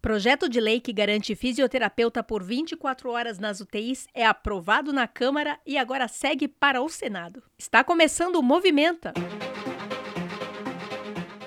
Projeto 0.00 0.48
de 0.48 0.58
lei 0.60 0.80
que 0.80 0.94
garante 0.94 1.34
fisioterapeuta 1.34 2.22
por 2.22 2.42
24 2.42 3.10
horas 3.10 3.38
nas 3.38 3.60
UTIs 3.60 4.08
é 4.14 4.24
aprovado 4.24 4.94
na 4.94 5.06
Câmara 5.06 5.60
e 5.66 5.76
agora 5.76 6.08
segue 6.08 6.48
para 6.48 6.80
o 6.80 6.88
Senado. 6.88 7.42
Está 7.58 7.84
começando 7.84 8.36
o 8.36 8.42
Movimenta. 8.42 9.12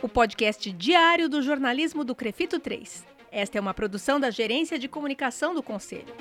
O 0.03 0.07
podcast 0.07 0.71
diário 0.71 1.27
do 1.27 1.41
jornalismo 1.41 2.03
do 2.03 2.13
Crefito 2.13 2.59
3. 2.59 3.03
Esta 3.31 3.57
é 3.57 3.61
uma 3.61 3.73
produção 3.73 4.19
da 4.19 4.29
Gerência 4.29 4.77
de 4.77 4.87
Comunicação 4.87 5.55
do 5.55 5.63
Conselho. 5.63 6.13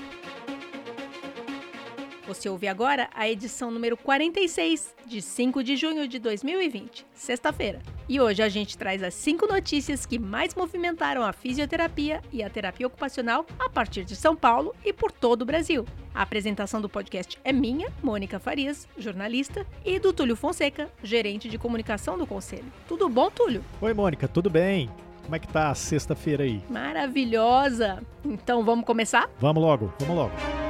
Você 2.27 2.49
ouve 2.49 2.67
agora 2.67 3.11
a 3.13 3.29
edição 3.29 3.71
número 3.71 3.95
46, 3.95 4.95
de 5.05 5.21
5 5.21 5.63
de 5.63 5.77
junho 5.77 6.09
de 6.09 6.19
2020, 6.19 7.05
sexta-feira. 7.13 7.83
E 8.13 8.21
hoje 8.21 8.43
a 8.43 8.49
gente 8.51 8.77
traz 8.77 9.03
as 9.03 9.15
cinco 9.15 9.47
notícias 9.47 10.05
que 10.05 10.19
mais 10.19 10.55
movimentaram 10.55 11.23
a 11.23 11.33
fisioterapia 11.33 12.21
e 12.31 12.43
a 12.43 12.51
terapia 12.51 12.87
ocupacional 12.87 13.47
a 13.59 13.71
partir 13.71 14.05
de 14.05 14.15
São 14.15 14.37
Paulo 14.37 14.75
e 14.85 14.93
por 14.93 15.11
todo 15.11 15.41
o 15.41 15.45
Brasil. 15.47 15.87
A 16.15 16.21
apresentação 16.21 16.79
do 16.79 16.91
podcast 16.91 17.39
é 17.43 17.55
minha, 17.55 17.91
Mônica 18.03 18.39
Farias, 18.39 18.87
jornalista, 18.99 19.67
e 19.83 19.99
do 19.99 20.13
Túlio 20.13 20.37
Fonseca, 20.37 20.91
gerente 21.03 21.49
de 21.49 21.57
comunicação 21.57 22.19
do 22.19 22.27
Conselho. 22.27 22.71
Tudo 22.87 23.09
bom, 23.09 23.31
Túlio? 23.31 23.65
Oi, 23.81 23.95
Mônica, 23.95 24.29
tudo 24.29 24.51
bem? 24.51 24.91
Como 25.23 25.35
é 25.35 25.39
que 25.39 25.49
tá 25.49 25.71
a 25.71 25.75
sexta-feira 25.75 26.45
aí? 26.45 26.61
Maravilhosa! 26.69 28.03
Então 28.23 28.63
vamos 28.63 28.85
começar? 28.85 29.31
Vamos 29.41 29.63
logo, 29.63 29.91
vamos 30.01 30.17
logo. 30.17 30.62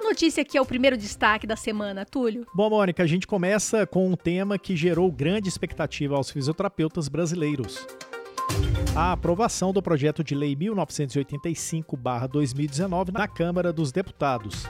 Notícia 0.00 0.44
que 0.44 0.58
é 0.58 0.60
o 0.60 0.66
primeiro 0.66 0.96
destaque 0.96 1.46
da 1.46 1.54
semana, 1.56 2.04
Túlio? 2.04 2.46
Bom, 2.54 2.70
Mônica, 2.70 3.02
a 3.02 3.06
gente 3.06 3.26
começa 3.26 3.84
com 3.86 4.08
um 4.08 4.16
tema 4.16 4.58
que 4.58 4.76
gerou 4.76 5.10
grande 5.10 5.48
expectativa 5.48 6.14
aos 6.16 6.30
fisioterapeutas 6.30 7.08
brasileiros. 7.08 7.86
A 8.94 9.12
aprovação 9.12 9.72
do 9.72 9.82
projeto 9.82 10.22
de 10.22 10.34
lei 10.34 10.54
1985-2019 10.54 13.12
na 13.12 13.26
Câmara 13.26 13.72
dos 13.72 13.90
Deputados. 13.90 14.66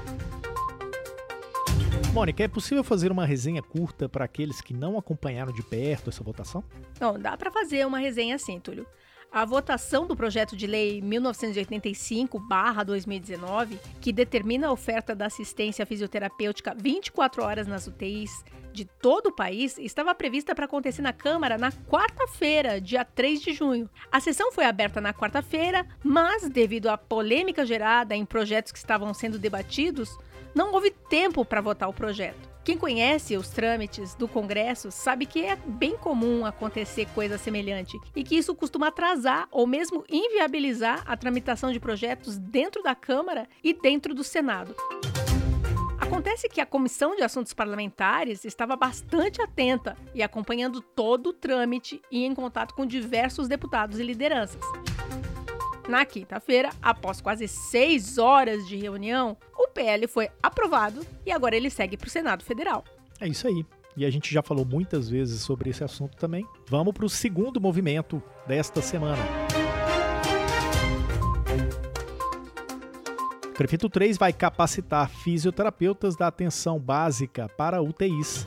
Mônica, 2.13 2.45
é 2.45 2.49
possível 2.49 2.85
fazer 2.85 3.11
uma 3.11 3.25
resenha 3.25 3.63
curta 3.63 4.07
para 4.09 4.25
aqueles 4.25 4.61
que 4.61 4.73
não 4.75 4.99
acompanharam 4.99 5.51
de 5.51 5.63
perto 5.63 6.11
essa 6.11 6.23
votação? 6.23 6.63
Não, 7.01 7.19
dá 7.19 7.39
para 7.39 7.51
fazer 7.51 7.87
uma 7.87 7.99
resenha 7.99 8.37
assim, 8.37 8.61
Túlio. 8.61 8.87
A 9.33 9.45
votação 9.47 10.07
do 10.07 10.15
projeto 10.15 10.55
de 10.55 10.67
lei 10.67 11.01
1985-2019, 11.01 13.79
que 13.99 14.13
determina 14.13 14.69
a 14.69 14.73
oferta 14.73 15.15
da 15.15 15.25
assistência 15.25 15.87
fisioterapêutica 15.87 16.77
24 16.77 17.43
horas 17.43 17.67
nas 17.67 17.87
UTIs 17.87 18.45
de 18.75 18.85
todo 18.85 19.29
o 19.29 19.35
país, 19.35 19.79
estava 19.79 20.15
prevista 20.15 20.55
para 20.55 20.67
acontecer 20.67 21.01
na 21.01 21.15
Câmara 21.15 21.57
na 21.57 21.73
quarta-feira, 21.73 22.79
dia 22.79 23.07
3 23.07 23.41
de 23.41 23.55
junho. 23.55 23.89
A 24.11 24.21
sessão 24.21 24.53
foi 24.53 24.67
aberta 24.67 25.01
na 25.01 25.15
quarta-feira, 25.15 25.87
mas 26.05 26.47
devido 26.51 26.89
à 26.89 26.99
polêmica 26.99 27.65
gerada 27.65 28.15
em 28.15 28.27
projetos 28.27 28.71
que 28.71 28.77
estavam 28.77 29.15
sendo 29.15 29.39
debatidos, 29.39 30.15
não 30.55 30.75
houve 30.75 30.91
tempo 31.09 31.43
para 31.43 31.63
votar 31.63 31.89
o 31.89 31.95
projeto. 31.95 32.52
Quem 32.65 32.79
conhece 32.79 33.37
os 33.37 33.49
trâmites 33.49 34.15
do 34.15 34.29
Congresso 34.29 34.93
sabe 34.93 35.27
que 35.27 35.45
é 35.45 35.57
bem 35.57 35.97
comum 35.97 36.47
acontecer 36.47 37.07
coisa 37.13 37.37
semelhante 37.37 37.99
e 38.15 38.23
que 38.23 38.37
isso 38.37 38.55
costuma 38.55 38.89
atrasar 38.89 39.49
ou 39.51 39.67
mesmo 39.67 40.05
inviabilizar 40.09 41.03
a 41.05 41.17
tramitação 41.17 41.73
de 41.73 41.81
projetos 41.81 42.39
dentro 42.39 42.81
da 42.81 42.95
Câmara 42.95 43.49
e 43.65 43.75
dentro 43.75 44.15
do 44.15 44.23
Senado. 44.23 44.77
Acontece 45.99 46.49
que 46.49 46.61
a 46.61 46.67
Comissão 46.67 47.17
de 47.17 47.23
Assuntos 47.23 47.53
Parlamentares 47.53 48.45
estava 48.45 48.77
bastante 48.77 49.43
atenta 49.43 49.97
e 50.15 50.23
acompanhando 50.23 50.81
todo 50.81 51.31
o 51.31 51.33
trâmite 51.33 52.01
e 52.13 52.25
em 52.25 52.33
contato 52.33 52.75
com 52.75 52.87
diversos 52.87 53.49
deputados 53.49 53.99
e 53.99 54.05
lideranças. 54.05 54.61
Na 55.89 56.05
quinta-feira, 56.05 56.71
após 56.81 57.21
quase 57.21 57.49
seis 57.49 58.17
horas 58.17 58.67
de 58.69 58.77
reunião, 58.77 59.37
o 59.57 59.69
PL 59.69 60.07
foi 60.07 60.29
aprovado 60.43 61.05
e 61.27 61.33
agora 61.33 61.57
ele 61.57 61.71
segue 61.71 61.97
para 61.97 62.07
o 62.07 62.11
Senado 62.11 62.45
Federal. 62.45 62.85
É 63.21 63.27
isso 63.27 63.47
aí. 63.47 63.65
E 63.97 64.07
a 64.07 64.11
gente 64.11 64.33
já 64.33 64.43
falou 64.43 64.65
muitas 64.65 65.09
vezes 65.09 65.43
sobre 65.43 65.71
esse 65.71 65.85
assunto 65.85 66.17
também. 66.17 66.47
Vamos 66.69 66.95
para 66.95 67.05
o 67.05 67.11
segundo 67.11 67.61
movimento 67.61 68.23
desta 68.47 68.81
semana. 68.81 69.23
O 73.49 73.53
Crefito 73.53 73.89
3 73.91 74.17
vai 74.17 74.33
capacitar 74.33 75.11
fisioterapeutas 75.11 76.17
da 76.17 76.27
atenção 76.27 76.79
básica 76.79 77.49
para 77.51 77.83
UTIs. 77.83 78.47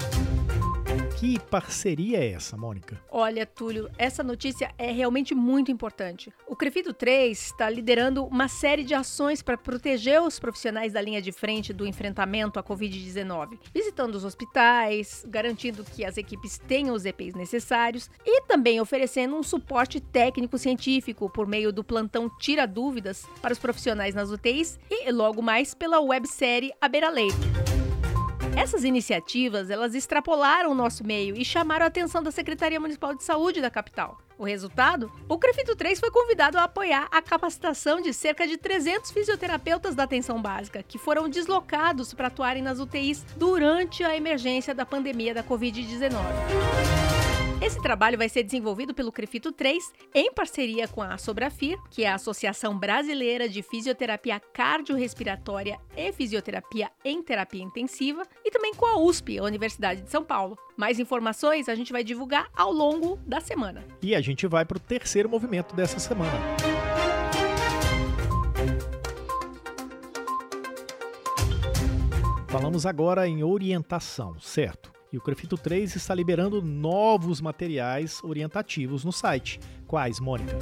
Que 1.18 1.40
parceria 1.40 2.18
é 2.18 2.32
essa, 2.32 2.58
Mônica? 2.58 3.02
Olha, 3.10 3.46
Túlio, 3.46 3.90
essa 3.98 4.22
notícia 4.22 4.74
é 4.78 4.92
realmente 4.92 5.34
muito 5.34 5.72
importante. 5.72 6.32
O 6.46 6.58
Crefito 6.58 6.94
3 6.94 7.42
está 7.42 7.70
liderando 7.70 8.26
uma 8.26 8.50
série 8.50 8.84
de 8.84 8.94
ações 8.94 9.42
para 9.42 9.58
proteger 9.58 10.22
os 10.22 10.40
profissionais 10.40 10.92
da 10.92 11.02
linha 11.02 11.22
de 11.22 11.32
frente 11.32 11.72
do 11.72 11.88
enfrentamento 11.88 12.60
à 12.60 12.64
Covid-19, 12.64 13.58
visitando 13.74 14.16
os 14.16 14.26
hospitais, 14.26 15.26
garantindo 15.30 15.86
que 15.86 16.04
as 16.04 16.18
equipes 16.18 16.58
tenham 16.58 16.94
os 16.94 17.06
EPIs 17.06 17.34
necessários 17.34 18.10
e 18.26 18.42
também 18.42 18.82
oferecendo 18.82 19.38
um 19.38 19.44
suporte 19.44 20.02
técnico-científico 20.02 21.30
por 21.30 21.48
meio 21.48 21.72
do 21.72 21.84
plantão 21.84 22.30
Tira 22.40 22.68
Dúvidas 22.68 23.26
para 23.42 23.54
os 23.54 23.60
profissionais 23.60 24.14
nas 24.14 24.30
UTIs 24.32 24.78
e 24.92 25.10
logo 25.14 25.42
mais 25.42 25.74
pela 25.74 26.02
websérie 26.02 26.74
A 26.82 26.90
Beira 26.90 27.10
Leito. 27.10 27.75
Essas 28.58 28.86
iniciativas, 28.86 29.70
elas 29.70 29.94
extrapolaram 29.94 30.72
o 30.72 30.76
nosso 30.76 31.06
meio 31.06 31.36
e 31.36 31.44
chamaram 31.44 31.84
a 31.84 31.88
atenção 31.88 32.24
da 32.24 32.32
Secretaria 32.32 32.80
Municipal 32.80 33.14
de 33.14 33.22
Saúde 33.22 33.62
da 33.62 33.70
capital. 33.70 34.18
O 34.38 34.46
resultado? 34.46 35.12
O 35.28 35.38
Crefito 35.38 35.76
3 35.76 36.00
foi 36.00 36.10
convidado 36.10 36.58
a 36.58 36.64
apoiar 36.64 37.08
a 37.12 37.22
capacitação 37.22 38.02
de 38.02 38.14
cerca 38.14 38.48
de 38.48 38.58
300 38.58 39.12
fisioterapeutas 39.12 39.94
da 39.94 40.04
atenção 40.04 40.42
básica, 40.42 40.82
que 40.82 40.98
foram 40.98 41.28
deslocados 41.28 42.14
para 42.14 42.28
atuarem 42.28 42.64
nas 42.64 42.80
UTIs 42.80 43.26
durante 43.36 44.04
a 44.04 44.16
emergência 44.16 44.74
da 44.74 44.86
pandemia 44.86 45.34
da 45.34 45.44
Covid-19. 45.44 47.05
Esse 47.62 47.82
trabalho 47.82 48.18
vai 48.18 48.28
ser 48.28 48.44
desenvolvido 48.44 48.94
pelo 48.94 49.12
Crefito 49.12 49.52
3 49.52 49.92
em 50.14 50.32
parceria 50.32 50.88
com 50.88 51.02
a 51.02 51.18
Sobrafir, 51.18 51.78
que 51.90 52.04
é 52.04 52.10
a 52.10 52.16
Associação 52.16 52.78
Brasileira 52.78 53.48
de 53.48 53.64
Fisioterapia 53.64 54.40
Cardiorrespiratória 54.40 55.80
e 55.96 56.12
Fisioterapia 56.12 56.92
em 57.04 57.24
Terapia 57.24 57.64
Intensiva, 57.64 58.24
e 58.44 58.52
também 58.52 58.74
com 58.74 58.86
a 58.86 59.00
USP, 59.00 59.40
a 59.40 59.44
Universidade 59.44 60.02
de 60.02 60.12
São 60.12 60.24
Paulo. 60.24 60.58
Mais 60.76 61.00
informações 61.00 61.70
a 61.70 61.76
gente 61.76 61.94
vai 61.94 62.04
divulgar 62.04 62.50
ao 62.54 62.72
longo 62.72 63.18
da 63.26 63.40
semana. 63.40 63.86
E 64.02 64.14
a 64.14 64.22
gente 64.22 64.46
vai 64.46 64.66
para 64.66 64.78
o 64.78 64.80
terceiro 64.80 65.30
movimento 65.30 65.74
dessa 65.76 65.98
semana. 65.98 66.38
Falamos 72.48 72.86
agora 72.86 73.28
em 73.28 73.44
orientação, 73.44 74.40
certo? 74.40 74.95
E 75.16 75.18
o 75.18 75.22
Crefito 75.22 75.58
3 75.58 75.96
está 75.96 76.14
liberando 76.14 76.62
novos 76.62 77.40
materiais 77.40 78.22
orientativos 78.22 79.06
no 79.06 79.14
site. 79.14 79.62
Quais, 79.88 80.20
Mônica? 80.20 80.58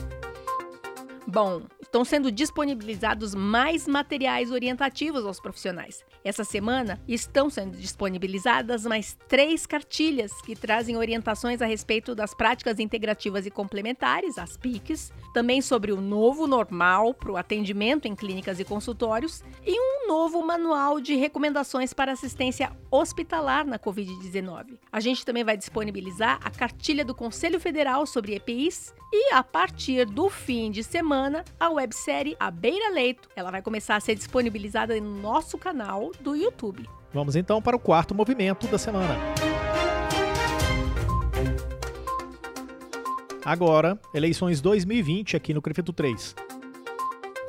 Bom, 1.33 1.63
estão 1.81 2.05
sendo 2.05 2.31
disponibilizados 2.31 3.33
mais 3.33 3.87
materiais 3.87 4.51
orientativos 4.51 5.25
aos 5.25 5.39
profissionais. 5.39 6.05
Essa 6.23 6.43
semana 6.43 7.01
estão 7.07 7.49
sendo 7.49 7.75
disponibilizadas 7.75 8.85
mais 8.85 9.17
três 9.27 9.65
cartilhas 9.65 10.31
que 10.43 10.55
trazem 10.55 10.95
orientações 10.95 11.59
a 11.59 11.65
respeito 11.65 12.13
das 12.13 12.35
práticas 12.35 12.79
integrativas 12.79 13.47
e 13.47 13.49
complementares, 13.49 14.37
as 14.37 14.55
PICs, 14.57 15.11
também 15.33 15.59
sobre 15.59 15.91
o 15.91 15.99
novo 15.99 16.45
normal 16.45 17.15
para 17.15 17.31
o 17.31 17.37
atendimento 17.37 18.07
em 18.07 18.15
clínicas 18.15 18.59
e 18.59 18.63
consultórios 18.63 19.43
e 19.65 19.75
um 19.75 20.07
novo 20.07 20.45
manual 20.45 21.01
de 21.01 21.15
recomendações 21.15 21.93
para 21.93 22.11
assistência 22.11 22.71
hospitalar 22.91 23.65
na 23.65 23.79
Covid-19. 23.79 24.77
A 24.91 24.99
gente 24.99 25.25
também 25.25 25.43
vai 25.43 25.57
disponibilizar 25.57 26.39
a 26.43 26.51
cartilha 26.51 27.03
do 27.03 27.15
Conselho 27.15 27.59
Federal 27.59 28.05
sobre 28.05 28.35
EPIs 28.35 28.93
e 29.11 29.31
a 29.31 29.43
partir 29.43 30.05
do 30.05 30.27
fim 30.27 30.71
de 30.71 30.83
semana, 30.83 31.22
a 31.59 31.69
websérie 31.69 32.35
A 32.39 32.49
Beira 32.49 32.91
Leito, 32.91 33.29
ela 33.35 33.51
vai 33.51 33.61
começar 33.61 33.95
a 33.95 33.99
ser 33.99 34.15
disponibilizada 34.15 34.99
no 34.99 35.21
nosso 35.21 35.57
canal 35.57 36.11
do 36.19 36.35
YouTube. 36.35 36.87
Vamos 37.13 37.35
então 37.35 37.61
para 37.61 37.75
o 37.75 37.79
quarto 37.79 38.15
movimento 38.15 38.67
da 38.67 38.77
semana. 38.77 39.15
Agora, 43.45 43.99
eleições 44.13 44.61
2020 44.61 45.35
aqui 45.35 45.53
no 45.53 45.61
Crefito 45.61 45.93
3. 45.93 46.35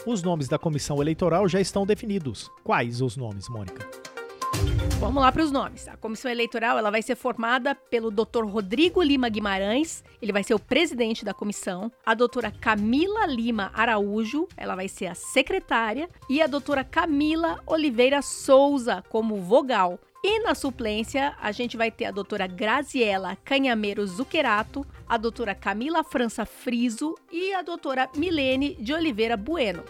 Os 0.07 0.23
nomes 0.23 0.49
da 0.49 0.59
comissão 0.59 1.01
eleitoral 1.01 1.49
já 1.49 1.61
estão 1.61 1.87
definidos. 1.87 2.51
Quais 2.63 3.01
os 3.01 3.17
nomes, 3.17 3.49
Mônica? 3.49 4.04
Vamos 5.01 5.23
lá 5.23 5.31
para 5.31 5.43
os 5.43 5.53
nomes. 5.53 5.87
A 5.87 5.97
comissão 5.97 6.31
eleitoral 6.31 6.79
ela 6.79 6.91
vai 6.91 7.03
ser 7.03 7.15
formada 7.15 7.75
pelo 7.75 8.11
Dr. 8.11 8.45
Rodrigo 8.47 9.03
Lima 9.03 9.29
Guimarães, 9.29 10.03
ele 10.21 10.33
vai 10.33 10.43
ser 10.43 10.55
o 10.55 10.59
presidente 10.59 11.25
da 11.25 11.35
comissão, 11.35 11.93
a 12.05 12.15
doutora 12.15 12.51
Camila 12.51 13.27
Lima 13.27 13.71
Araújo, 13.75 14.49
ela 14.57 14.75
vai 14.75 14.89
ser 14.89 15.07
a 15.07 15.15
secretária, 15.15 16.09
e 16.29 16.41
a 16.41 16.47
doutora 16.47 16.83
Camila 16.83 17.61
Oliveira 17.67 18.23
Souza 18.23 19.05
como 19.09 19.37
vogal. 19.37 19.99
E 20.27 20.41
na 20.41 20.55
suplência, 20.55 21.37
a 21.39 21.53
gente 21.53 21.77
vai 21.77 21.91
ter 21.91 22.07
a 22.07 22.11
doutora 22.11 22.47
Graziela 22.47 23.37
Canhameiro 23.45 24.07
Zuccherato, 24.07 24.87
a 25.07 25.19
doutora 25.19 25.55
Camila 25.55 26.03
França 26.03 26.47
Friso 26.47 27.15
e 27.31 27.53
a 27.53 27.61
doutora 27.61 28.09
Milene 28.17 28.75
de 28.77 28.95
Oliveira 28.95 29.37
Bueno. 29.37 29.85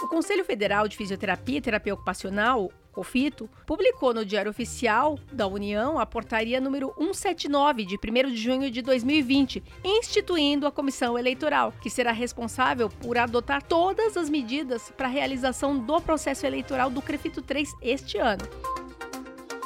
O 0.00 0.06
Conselho 0.06 0.44
Federal 0.44 0.86
de 0.86 0.96
Fisioterapia 0.96 1.58
e 1.58 1.60
Terapia 1.60 1.92
Ocupacional, 1.92 2.70
COFITO, 2.96 3.50
publicou 3.66 4.14
no 4.14 4.24
Diário 4.24 4.50
Oficial 4.50 5.18
da 5.30 5.46
União 5.46 5.98
a 5.98 6.06
portaria 6.06 6.58
número 6.58 6.94
179 6.96 7.84
de 7.84 7.96
1 7.96 8.30
de 8.30 8.36
junho 8.38 8.70
de 8.70 8.80
2020, 8.80 9.62
instituindo 9.84 10.66
a 10.66 10.72
comissão 10.72 11.18
eleitoral, 11.18 11.74
que 11.82 11.90
será 11.90 12.10
responsável 12.10 12.88
por 12.88 13.18
adotar 13.18 13.62
todas 13.62 14.16
as 14.16 14.30
medidas 14.30 14.90
para 14.96 15.08
a 15.08 15.10
realização 15.10 15.78
do 15.78 16.00
processo 16.00 16.46
eleitoral 16.46 16.88
do 16.88 17.02
CREFITO 17.02 17.42
3 17.42 17.70
este 17.82 18.16
ano. 18.16 18.44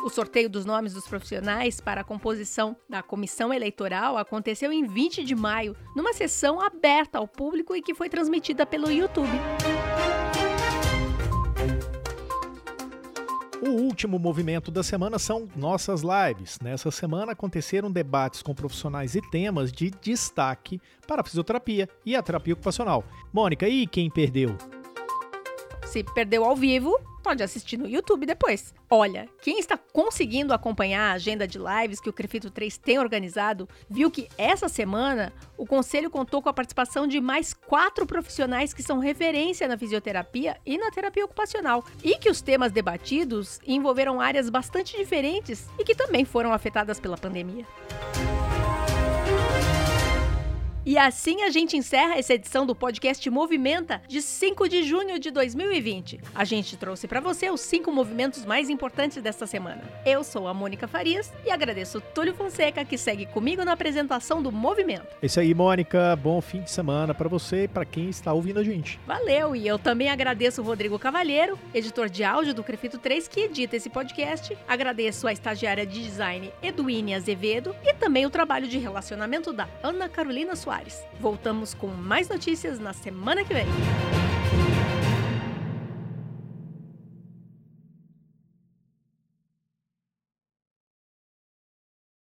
O 0.03 0.09
sorteio 0.09 0.51
dos 0.51 0.65
nomes 0.65 0.95
dos 0.95 1.07
profissionais 1.07 1.81
para 1.81 2.01
a 2.01 2.05
composição 2.05 2.75
da 2.89 3.01
comissão 3.01 3.55
eleitoral 3.55 4.19
aconteceu 4.19 4.73
em 4.73 4.87
20 4.87 5.23
de 5.23 5.37
maio, 5.37 5.77
numa 5.95 6.13
sessão 6.13 6.61
aberta 6.61 7.19
ao 7.19 7.29
público 7.29 7.77
e 7.77 7.83
que 7.83 7.95
foi 7.95 8.09
transmitida 8.09 8.67
pelo 8.67 8.91
YouTube. 8.91 9.31
O 13.71 13.83
último 13.83 14.19
movimento 14.19 14.69
da 14.69 14.83
semana 14.83 15.17
são 15.17 15.49
nossas 15.55 16.03
lives. 16.03 16.59
Nessa 16.61 16.91
semana 16.91 17.31
aconteceram 17.31 17.89
debates 17.89 18.43
com 18.43 18.53
profissionais 18.53 19.15
e 19.15 19.23
temas 19.31 19.71
de 19.71 19.93
destaque 19.93 20.83
para 21.07 21.21
a 21.21 21.25
fisioterapia 21.25 21.89
e 22.05 22.17
a 22.17 22.23
terapia 22.23 22.55
ocupacional. 22.55 23.05
Mônica, 23.33 23.69
e 23.69 23.87
quem 23.87 24.11
perdeu? 24.11 24.57
Se 25.85 26.03
perdeu 26.03 26.45
ao 26.45 26.57
vivo, 26.57 26.99
pode 27.21 27.43
assistir 27.43 27.77
no 27.77 27.89
YouTube 27.89 28.27
depois. 28.27 28.75
Olha, 28.89 29.29
quem 29.41 29.59
está 29.59 29.77
conseguindo 29.77 30.53
acompanhar 30.53 31.11
a 31.11 31.15
agenda 31.15 31.47
de 31.47 31.59
lives 31.59 32.01
que 32.01 32.09
o 32.09 32.13
Crefito 32.13 32.51
3 32.51 32.77
tem 32.79 32.99
organizado, 32.99 33.69
viu 33.89 34.11
que 34.11 34.29
essa 34.37 34.69
semana 34.69 35.33
o 35.57 35.67
conselho 35.67 36.11
contou 36.11 36.43
com 36.43 36.49
a 36.49 36.53
participação 36.53 37.07
de 37.07 37.21
mais 37.21 37.55
quatro 37.55 38.07
profissionais 38.07 38.73
que 38.73 38.83
são 38.83 38.99
referência 38.99 39.69
na 39.69 39.79
fisioterapia 39.79 40.57
e 40.65 40.79
na 40.79 40.91
terapia 40.91 41.25
ocupacional, 41.25 41.85
e 42.03 42.17
que 42.17 42.31
os 42.31 42.41
temas 42.41 42.73
debatidos 42.73 43.61
envolveram 43.67 44.21
áreas 44.21 44.51
bastante 44.51 44.97
diferentes 44.97 45.69
e 45.79 45.85
que 45.85 45.95
também 45.95 46.25
foram 46.25 46.53
afetadas 46.53 46.99
pela 46.99 47.17
pandemia. 47.17 47.67
E 50.91 50.99
assim 50.99 51.45
a 51.45 51.51
gente 51.51 51.77
encerra 51.77 52.19
essa 52.19 52.35
edição 52.35 52.67
do 52.67 52.75
podcast 52.75 53.31
Movimenta 53.31 54.03
de 54.09 54.21
5 54.21 54.69
de 54.69 54.83
junho 54.83 55.21
de 55.21 55.31
2020. 55.31 56.19
A 56.35 56.43
gente 56.43 56.77
trouxe 56.77 57.07
para 57.07 57.21
você 57.21 57.49
os 57.49 57.61
cinco 57.61 57.93
movimentos 57.93 58.45
mais 58.45 58.69
importantes 58.69 59.23
desta 59.23 59.47
semana. 59.47 59.85
Eu 60.05 60.25
sou 60.25 60.49
a 60.49 60.53
Mônica 60.53 60.89
Farias 60.89 61.33
e 61.47 61.51
agradeço 61.53 62.01
Túlio 62.01 62.35
Fonseca 62.35 62.85
que 62.85 62.99
segue 62.99 63.25
comigo 63.27 63.65
na 63.65 63.71
apresentação 63.71 64.43
do 64.43 64.51
Movimento. 64.51 65.07
É 65.23 65.27
isso 65.27 65.39
aí, 65.39 65.55
Mônica. 65.55 66.17
Bom 66.17 66.41
fim 66.41 66.61
de 66.61 66.73
semana 66.73 67.15
para 67.15 67.29
você 67.29 67.63
e 67.63 67.69
para 67.69 67.85
quem 67.85 68.11
está 68.11 68.33
ouvindo 68.33 68.59
a 68.59 68.65
gente. 68.65 68.99
Valeu! 69.07 69.55
E 69.55 69.69
eu 69.69 69.79
também 69.79 70.11
agradeço 70.11 70.61
o 70.61 70.65
Rodrigo 70.65 70.99
Cavalheiro, 70.99 71.57
editor 71.73 72.11
de 72.11 72.25
áudio 72.25 72.53
do 72.53 72.65
Crefito 72.65 72.99
3, 72.99 73.29
que 73.29 73.43
edita 73.43 73.77
esse 73.77 73.89
podcast. 73.89 74.59
Agradeço 74.67 75.29
a 75.29 75.33
estagiária 75.33 75.87
de 75.87 76.03
design 76.03 76.53
Eduine 76.61 77.15
Azevedo 77.15 77.77
e 77.85 77.95
também 77.95 78.27
o 78.27 78.31
trabalho 78.31 78.67
de 78.67 78.77
relacionamento 78.77 79.53
da 79.53 79.69
Ana 79.85 80.09
Carolina 80.09 80.57
Soares. 80.57 80.80
Soares. 80.81 81.05
Voltamos 81.21 81.75
com 81.75 81.89
mais 81.89 82.29
notícias 82.29 82.79
na 82.79 82.93
semana 82.93 83.45
que 83.45 83.53
vem. 83.53 83.67